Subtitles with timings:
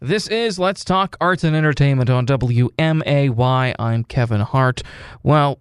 [0.00, 3.74] This is Let's Talk Arts and Entertainment on WMAY.
[3.80, 4.80] I'm Kevin Hart.
[5.24, 5.58] Well,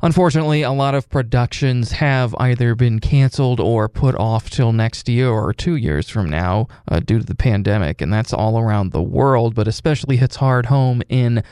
[0.00, 5.28] unfortunately, a lot of productions have either been canceled or put off till next year
[5.28, 9.02] or two years from now uh, due to the pandemic, and that's all around the
[9.02, 11.42] world, but especially hits hard home in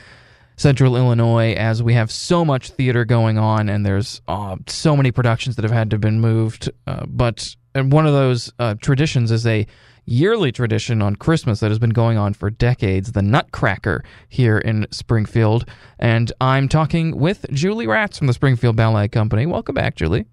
[0.55, 5.11] central Illinois as we have so much theater going on and there's uh, so many
[5.11, 6.71] productions that have had to have been moved.
[6.87, 9.67] Uh, but one of those uh, traditions is a
[10.11, 14.85] yearly tradition on Christmas that has been going on for decades, the Nutcracker here in
[14.91, 15.65] Springfield.
[15.97, 19.45] And I'm talking with Julie Ratz from the Springfield Ballet Company.
[19.45, 20.25] Welcome back, Julie.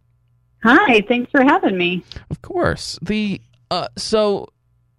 [0.64, 2.04] Hi, thanks for having me.
[2.28, 2.98] Of course.
[3.00, 3.40] The
[3.70, 4.48] uh, so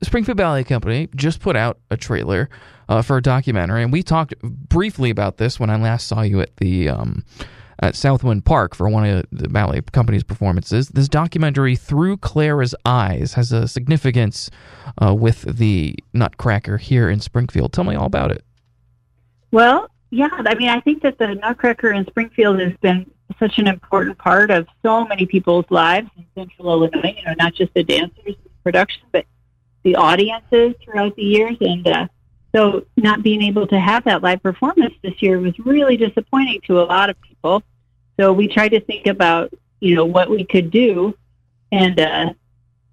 [0.01, 2.49] Springfield Ballet Company just put out a trailer
[2.87, 6.39] uh, for a documentary, and we talked briefly about this when I last saw you
[6.39, 7.25] at the um,
[7.81, 10.89] at Southwind Park for one of the ballet company's performances.
[10.89, 14.49] This documentary, Through Clara's Eyes, has a significance
[15.01, 17.73] uh, with the Nutcracker here in Springfield.
[17.73, 18.43] Tell me all about it.
[19.51, 23.67] Well, yeah, I mean, I think that the Nutcracker in Springfield has been such an
[23.67, 27.15] important part of so many people's lives in Central Illinois.
[27.17, 29.25] You know, not just the dancers, the production, but
[29.83, 31.57] the audiences throughout the years.
[31.61, 32.07] And uh,
[32.55, 36.81] so, not being able to have that live performance this year was really disappointing to
[36.81, 37.63] a lot of people.
[38.19, 41.17] So we tried to think about, you know, what we could do,
[41.71, 42.33] and uh,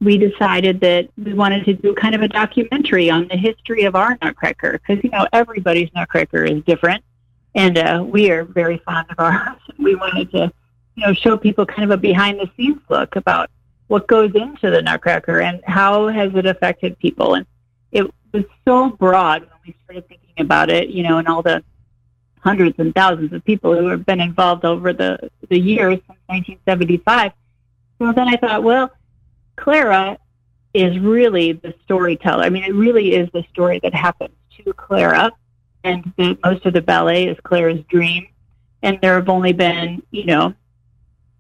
[0.00, 3.96] we decided that we wanted to do kind of a documentary on the history of
[3.96, 7.02] our Nutcracker because you know everybody's Nutcracker is different,
[7.56, 9.58] and uh, we are very fond of ours.
[9.78, 10.52] We wanted to,
[10.94, 13.50] you know, show people kind of a behind the scenes look about
[13.88, 17.46] what goes into the Nutcracker and how has it affected people, and
[17.90, 21.64] it was so broad when we started thinking about it, you know, and all the
[22.46, 27.32] hundreds and thousands of people who have been involved over the, the years since 1975.
[27.98, 28.92] So then I thought, well,
[29.56, 30.16] Clara
[30.72, 32.44] is really the storyteller.
[32.44, 35.32] I mean, it really is the story that happens to Clara,
[35.82, 38.28] and the, most of the ballet is Clara's dream.
[38.82, 40.54] And there have only been, you know,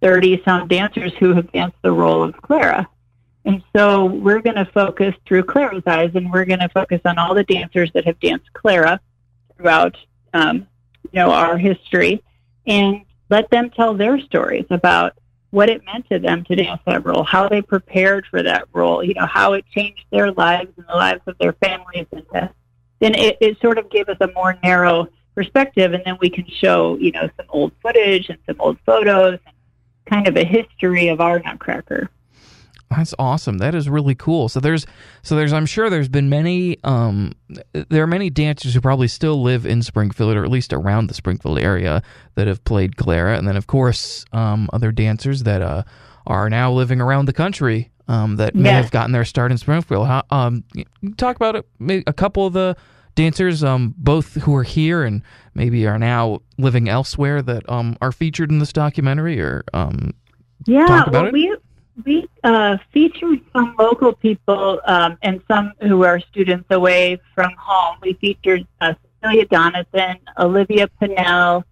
[0.02, 2.88] 30 some dancers who have danced the role of Clara.
[3.44, 7.16] And so we're going to focus through Clara's eyes, and we're going to focus on
[7.16, 8.98] all the dancers that have danced Clara
[9.56, 9.96] throughout
[10.34, 10.66] um,
[11.12, 12.22] you know, our history
[12.66, 15.16] and let them tell their stories about
[15.50, 19.02] what it meant to them to dance that role, how they prepared for that role,
[19.02, 22.06] you know, how it changed their lives and the lives of their families.
[22.12, 22.50] And to,
[23.00, 25.92] then it, it sort of gave us a more narrow perspective.
[25.92, 29.54] And then we can show, you know, some old footage and some old photos and
[30.06, 32.10] kind of a history of our Nutcracker.
[32.90, 33.58] That's awesome.
[33.58, 34.48] That is really cool.
[34.48, 34.86] So there's
[35.22, 37.32] so there's I'm sure there's been many um
[37.72, 41.14] there are many dancers who probably still live in Springfield or at least around the
[41.14, 42.02] Springfield area
[42.36, 45.82] that have played Clara and then of course um other dancers that uh
[46.26, 50.06] are now living around the country um that may have gotten their start in Springfield.
[50.06, 50.62] How, um
[51.16, 52.76] talk about it maybe a couple of the
[53.16, 55.22] dancers um both who are here and
[55.54, 60.14] maybe are now living elsewhere that um are featured in this documentary or um
[60.66, 61.32] yeah, talk about well, it?
[61.32, 61.56] we
[62.04, 67.96] we uh, featured some local people um, and some who are students away from home.
[68.02, 71.64] We featured uh, Cecilia Donathan, Olivia Pinnell,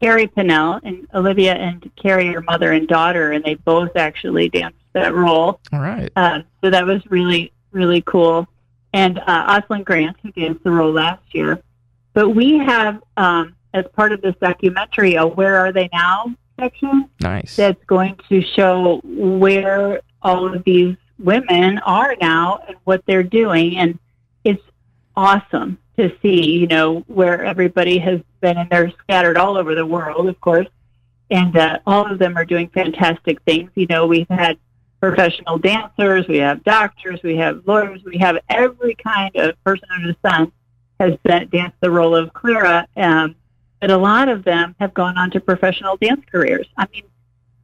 [0.00, 4.78] Carrie Pinnell, and Olivia and Carrie are mother and daughter, and they both actually danced
[4.92, 5.60] that role.
[5.72, 6.10] All right.
[6.16, 8.46] Uh, so that was really, really cool.
[8.92, 11.62] And uh, Oslin Grant, who danced the role last year.
[12.12, 17.08] But we have, um, as part of this documentary, a Where Are They Now section.
[17.20, 17.56] Nice.
[17.56, 23.76] That's going to show where all of these women are now and what they're doing.
[23.76, 23.98] And
[24.44, 24.62] it's
[25.16, 29.86] awesome to see, you know, where everybody has been, and they're scattered all over the
[29.86, 30.68] world, of course.
[31.30, 33.70] And uh, all of them are doing fantastic things.
[33.74, 34.58] You know, we've had
[35.00, 40.08] professional dancers, we have doctors, we have lawyers, we have every kind of person under
[40.12, 40.52] the sun
[41.00, 42.86] has been, danced the role of Clara.
[42.96, 43.34] Um,
[43.82, 46.68] but a lot of them have gone on to professional dance careers.
[46.78, 47.02] I mean,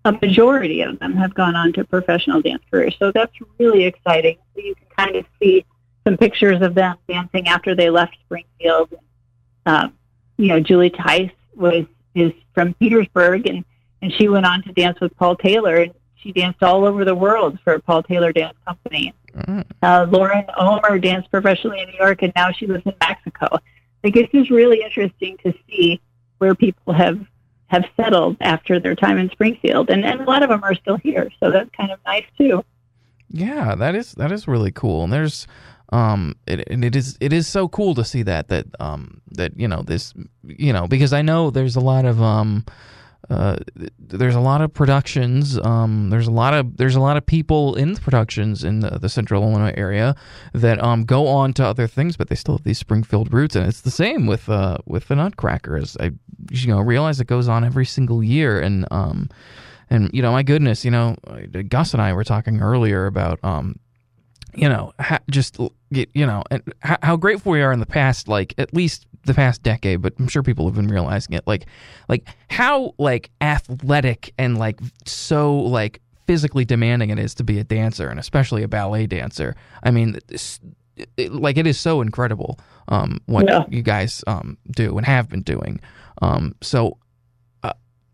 [0.04, 2.96] a majority of them have gone on to professional dance careers.
[2.98, 4.36] So that's really exciting.
[4.54, 5.64] So you can kind of see
[6.04, 8.94] some pictures of them dancing after they left Springfield.
[9.64, 9.92] Um,
[10.38, 13.64] you know, Julie Tice was is from Petersburg, and
[14.02, 17.14] and she went on to dance with Paul Taylor, and she danced all over the
[17.14, 19.14] world for Paul Taylor Dance Company.
[19.36, 19.64] Mm.
[19.82, 23.60] Uh, Lauren Omer danced professionally in New York, and now she lives in Mexico.
[24.02, 26.00] Like it's just really interesting to see
[26.38, 27.20] where people have
[27.68, 30.96] have settled after their time in Springfield, and, and a lot of them are still
[30.96, 31.30] here.
[31.38, 32.64] So that's kind of nice too.
[33.30, 35.04] Yeah, that is that is really cool.
[35.04, 35.46] And there's
[35.90, 39.58] um it, and it is it is so cool to see that that um that
[39.58, 42.64] you know this you know because I know there's a lot of um
[43.30, 43.58] uh,
[43.98, 45.58] there's a lot of productions.
[45.58, 48.98] Um, there's a lot of there's a lot of people in the productions in the,
[48.98, 50.14] the Central Illinois area
[50.54, 53.66] that um, go on to other things, but they still have these Springfield roots, and
[53.66, 55.76] it's the same with uh, with the Nutcracker.
[55.76, 56.12] As I
[56.50, 59.28] you know realize it goes on every single year, and um,
[59.90, 61.16] and you know my goodness, you know
[61.68, 63.78] Gus and I were talking earlier about um,
[64.58, 65.58] you know, ha- just
[65.90, 69.62] you know, and how grateful we are in the past, like at least the past
[69.62, 71.66] decade, but I'm sure people have been realizing it, like,
[72.08, 77.64] like how like athletic and like so like physically demanding it is to be a
[77.64, 79.54] dancer, and especially a ballet dancer.
[79.84, 80.18] I mean,
[81.16, 82.58] it, like it is so incredible
[82.88, 83.64] um, what yeah.
[83.70, 85.80] you guys um, do and have been doing.
[86.20, 86.98] Um, so,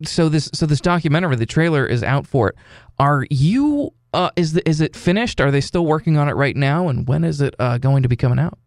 [0.03, 2.57] so this so this documentary, the trailer is out for it.
[2.99, 5.41] Are you uh, is the, is it finished?
[5.41, 6.89] Are they still working on it right now?
[6.89, 8.59] And when is it uh, going to be coming out?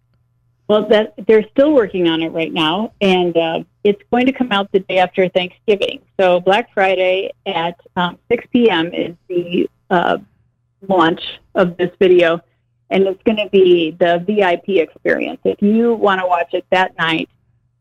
[0.67, 4.51] Well, that they're still working on it right now, and uh, it's going to come
[4.51, 6.01] out the day after Thanksgiving.
[6.19, 8.93] So Black Friday at um, 6 p.m.
[8.93, 10.17] is the uh,
[10.85, 11.21] launch
[11.55, 12.41] of this video,
[12.89, 15.39] and it's going to be the VIP experience.
[15.45, 17.29] If you want to watch it that night,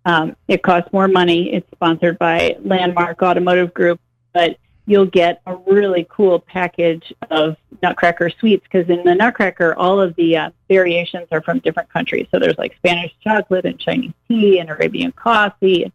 [0.07, 1.53] um, it costs more money.
[1.53, 4.01] It's sponsored by Landmark Automotive Group,
[4.33, 4.57] but
[4.87, 10.15] you'll get a really cool package of Nutcracker sweets because in the Nutcracker, all of
[10.15, 12.29] the uh, variations are from different countries.
[12.31, 15.93] So there's like Spanish chocolate and Chinese tea and Arabian coffee, and,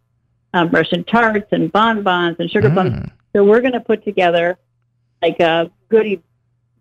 [0.54, 3.10] um, Russian tarts and bonbons and sugar mm.
[3.34, 4.58] So we're going to put together
[5.22, 6.22] like a goodie,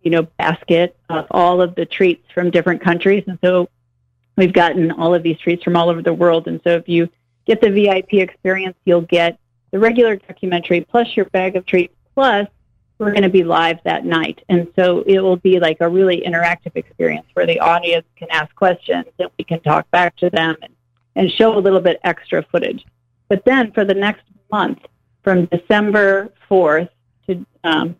[0.03, 3.23] you know, basket of all of the treats from different countries.
[3.29, 3.69] And so
[4.37, 6.49] we've gotten all of these treats from all over the world.
[6.49, 7.09] And so if you
[7.47, 9.39] get the VIP experience, you'll get
[9.71, 12.49] the regular documentary plus your bag of treats Plus,
[12.99, 14.45] we're going to be live that night.
[14.49, 18.55] And so it will be like a really interactive experience where the audience can ask
[18.55, 20.75] questions and we can talk back to them and,
[21.17, 22.85] and show a little bit extra footage.
[23.29, 24.81] But then for the next month,
[25.23, 26.91] from December 4th
[27.27, 27.97] to um,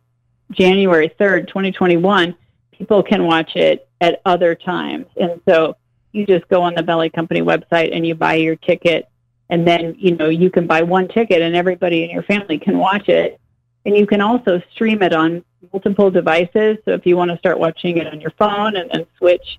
[0.51, 2.35] January 3rd, 2021,
[2.73, 5.07] people can watch it at other times.
[5.19, 5.77] And so
[6.13, 9.09] you just go on the Ballet Company website and you buy your ticket.
[9.51, 12.79] And then, you know, you can buy one ticket and everybody in your family can
[12.79, 13.39] watch it
[13.85, 16.79] and you can also stream it on multiple devices.
[16.85, 19.59] So if you want to start watching it on your phone and then switch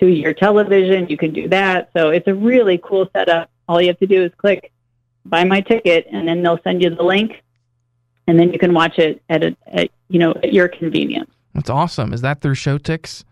[0.00, 1.90] to your television, you can do that.
[1.96, 3.50] So it's a really cool setup.
[3.68, 4.72] All you have to do is click
[5.26, 7.42] buy my ticket and then they'll send you the link
[8.26, 11.30] and then you can watch it at, a, at you know at your convenience.
[11.54, 12.12] That's awesome.
[12.12, 13.24] Is that through Showtix?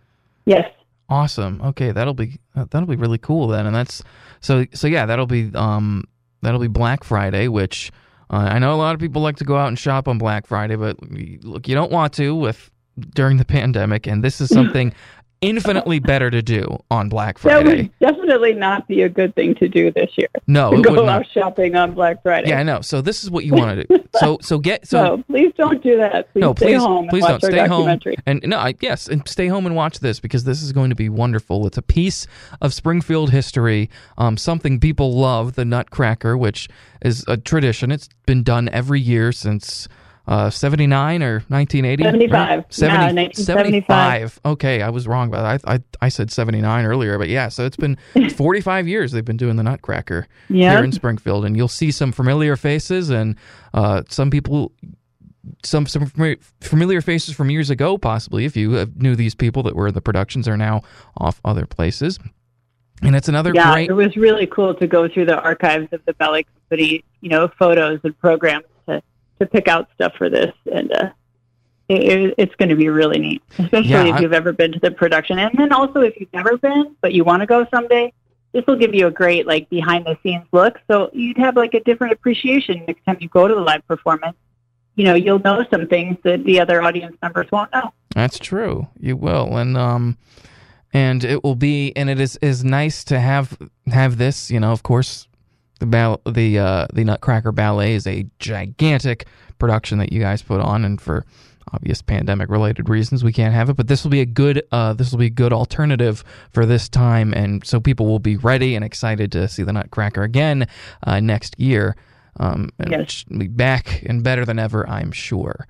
[0.44, 0.70] Yes.
[1.08, 1.60] Awesome.
[1.62, 3.66] Okay, that'll be that'll be really cool then.
[3.66, 4.02] And that's
[4.40, 6.04] so so yeah, that'll be um
[6.42, 7.90] that'll be Black Friday, which
[8.30, 10.46] uh, I know a lot of people like to go out and shop on Black
[10.46, 10.96] Friday, but
[11.42, 12.70] look, you don't want to with
[13.14, 14.92] during the pandemic, and this is something
[15.40, 17.64] infinitely better to do on Black Friday.
[17.64, 20.28] That would definitely not be a good thing to do this year.
[20.46, 22.50] No, to go out shopping on Black Friday.
[22.50, 22.80] Yeah, I know.
[22.80, 24.04] So this is what you want to do.
[24.16, 25.02] So so get so.
[25.02, 26.32] no, please don't do that.
[26.32, 27.08] Please no, stay please, home.
[27.08, 27.98] Please don't stay home.
[28.26, 30.96] And no, I, yes, and stay home and watch this because this is going to
[30.96, 31.66] be wonderful.
[31.66, 32.26] It's a piece
[32.60, 36.68] of Springfield history, um, something people love, the Nutcracker, which
[37.02, 37.90] is a tradition.
[37.90, 39.88] It's been done every year since
[40.28, 42.04] uh, 79 or 1980?
[42.04, 42.58] 75.
[42.58, 42.74] Right?
[42.74, 44.40] 70, yeah, 75.
[44.44, 47.18] Okay, I was wrong, but I, I, I said 79 earlier.
[47.18, 47.96] But yeah, so it's been
[48.36, 50.76] 45 years they've been doing the Nutcracker yep.
[50.76, 51.46] here in Springfield.
[51.46, 53.36] And you'll see some familiar faces and
[53.72, 54.72] uh, some people
[55.64, 56.12] some some
[56.60, 60.02] familiar faces from years ago, possibly if you knew these people that were in the
[60.02, 60.82] productions are now
[61.16, 62.18] off other places.
[63.00, 63.88] And it's another yeah, great.
[63.88, 67.48] it was really cool to go through the archives of the ballet company, you know,
[67.58, 68.64] photos and programs
[69.38, 71.10] to pick out stuff for this, and uh,
[71.88, 74.80] it, it's going to be really neat, especially yeah, if I, you've ever been to
[74.80, 78.12] the production, and then also if you've never been but you want to go someday.
[78.52, 81.74] This will give you a great like behind the scenes look, so you'd have like
[81.74, 84.36] a different appreciation next time you go to the live performance.
[84.94, 87.92] You know, you'll know some things that the other audience members won't know.
[88.14, 88.88] That's true.
[88.98, 90.16] You will, and um,
[90.92, 94.50] and it will be, and it is is nice to have have this.
[94.50, 95.28] You know, of course,
[95.78, 99.26] the ball- the uh, the Nutcracker Ballet is a gigantic
[99.58, 101.24] production that you guys put on, and for
[101.72, 103.76] obvious pandemic related reasons we can't have it.
[103.76, 106.88] But this will be a good uh, this will be a good alternative for this
[106.88, 110.66] time, and so people will be ready and excited to see the Nutcracker again
[111.04, 111.96] uh, next year.
[112.40, 113.24] Um, and yes.
[113.24, 115.66] be back and better than ever, I'm sure.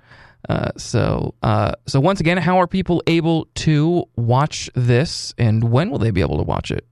[0.49, 5.91] Uh, so, uh, so once again, how are people able to watch this, and when
[5.91, 6.87] will they be able to watch it?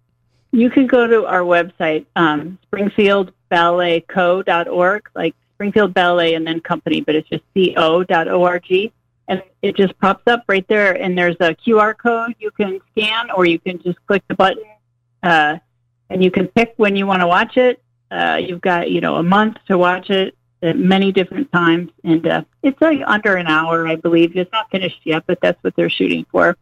[0.57, 7.15] You can go to our website, um, springfieldballetco.org, like Springfield Ballet and then company, but
[7.15, 8.93] it's just co.org.
[9.29, 10.95] And it just pops up right there.
[10.95, 14.65] And there's a QR code you can scan, or you can just click the button,
[15.23, 15.59] uh,
[16.09, 17.83] and you can pick when you want to watch it.
[18.11, 20.35] Uh, you've got, you know, a month to watch it.
[20.63, 24.35] at many different times, and uh, it's like under an hour, I believe.
[24.35, 26.57] It's not finished yet, but that's what they're shooting for,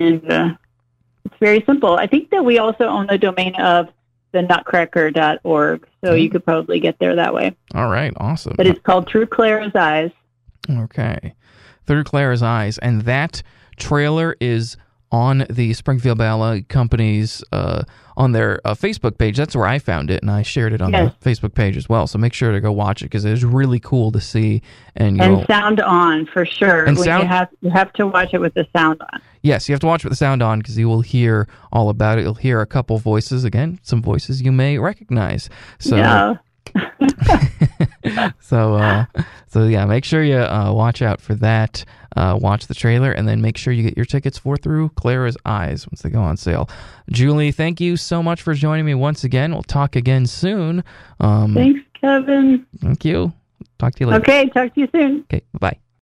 [0.00, 0.54] and uh,
[1.24, 1.96] it's very simple.
[1.96, 3.88] I think that we also own the domain of
[4.32, 6.32] the nutcracker.org, so you hmm.
[6.32, 7.54] could probably get there that way.
[7.74, 8.54] All right, awesome.
[8.56, 10.10] But it's called Through Clara's Eyes.
[10.68, 11.34] Okay.
[11.86, 12.78] Through Clara's Eyes.
[12.78, 13.42] And that
[13.76, 14.76] trailer is
[15.12, 17.84] on the Springfield Ballet Company's uh,
[18.16, 19.36] on their uh, Facebook page.
[19.36, 21.12] That's where I found it, and I shared it on Yes.
[21.20, 22.06] the Facebook page as well.
[22.06, 24.62] So make sure to go watch it because it is really cool to see.
[24.96, 26.84] And And sound on for sure.
[26.84, 29.20] And When sound- you have you have to watch it with the sound on.
[29.42, 32.18] yes, you have to watch with the sound on because you will hear all about
[32.18, 32.22] it.
[32.22, 35.48] You'll hear a couple voices again, some voices you may recognize.
[35.78, 36.34] So yeah.
[38.40, 39.04] so uh,
[39.46, 41.84] so yeah, make sure you uh, watch out for that.
[42.16, 45.36] Uh, watch the trailer, and then make sure you get your tickets for Through Clara's
[45.46, 46.68] Eyes once they go on sale.
[47.10, 49.52] Julie, thank you so much for joining me once again.
[49.52, 50.84] We'll talk again soon.
[51.20, 52.66] Um, Thanks, Kevin.
[52.78, 53.32] thank you.
[53.78, 54.20] Talk to you later.
[54.20, 55.20] Okay, talk to you soon.
[55.22, 55.78] Okay, bye.